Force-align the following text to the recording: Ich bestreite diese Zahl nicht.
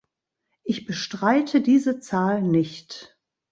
Ich 0.63 0.87
bestreite 0.87 1.61
diese 1.61 1.99
Zahl 1.99 2.41
nicht. 2.41 3.19